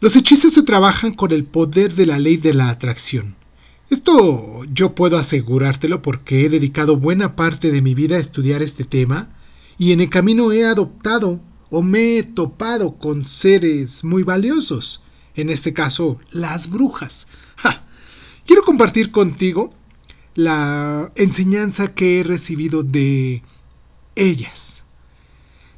[0.00, 3.36] Los hechizos se trabajan con el poder de la ley de la atracción.
[3.90, 8.84] Esto yo puedo asegurártelo porque he dedicado buena parte de mi vida a estudiar este
[8.84, 9.28] tema
[9.76, 15.02] y en el camino he adoptado o me he topado con seres muy valiosos,
[15.34, 17.28] en este caso las brujas.
[18.46, 19.74] Quiero compartir contigo
[20.34, 23.42] la enseñanza que he recibido de
[24.16, 24.86] ellas.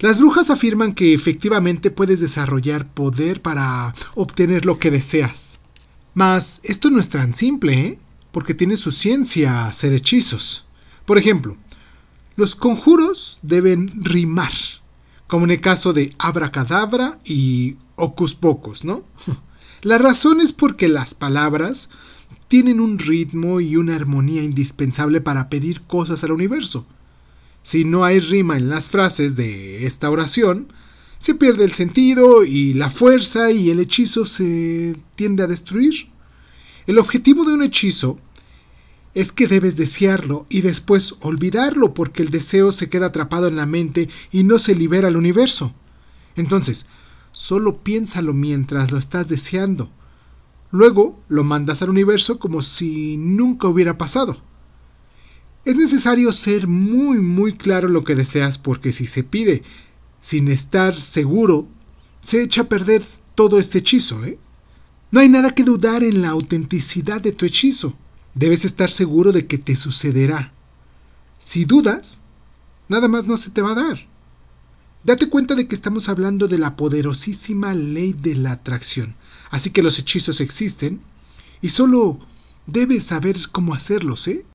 [0.03, 5.61] Las brujas afirman que efectivamente puedes desarrollar poder para obtener lo que deseas.
[6.13, 7.99] Mas esto no es tan simple, ¿eh?
[8.33, 10.67] porque tiene su ciencia hacer hechizos.
[11.07, 11.57] Por ejemplo,
[12.35, 14.51] los conjuros deben rimar,
[15.29, 19.05] como en el caso de abracadabra y ocus pocus, ¿no?
[19.83, 21.91] La razón es porque las palabras
[22.49, 26.87] tienen un ritmo y una armonía indispensable para pedir cosas al universo.
[27.63, 30.69] Si no hay rima en las frases de esta oración,
[31.19, 36.09] se pierde el sentido y la fuerza y el hechizo se tiende a destruir.
[36.87, 38.19] El objetivo de un hechizo
[39.15, 43.67] es que debes desearlo y después olvidarlo porque el deseo se queda atrapado en la
[43.67, 45.75] mente y no se libera al universo.
[46.35, 46.87] Entonces,
[47.31, 49.91] solo piénsalo mientras lo estás deseando.
[50.73, 54.43] Luego lo mandas al universo como si nunca hubiera pasado.
[55.65, 59.63] Es necesario ser muy muy claro lo que deseas porque si se pide
[60.21, 61.69] sin estar seguro,
[62.21, 63.05] se echa a perder
[63.35, 64.39] todo este hechizo, ¿eh?
[65.13, 67.95] No hay nada que dudar en la autenticidad de tu hechizo.
[68.35, 70.53] Debes estar seguro de que te sucederá.
[71.39, 72.23] Si dudas,
[72.89, 74.09] nada más no se te va a dar.
[75.05, 79.17] Date cuenta de que estamos hablando de la poderosísima ley de la atracción.
[79.51, 81.01] Así que los hechizos existen
[81.61, 82.19] y solo
[82.67, 84.47] debes saber cómo hacerlos, ¿eh?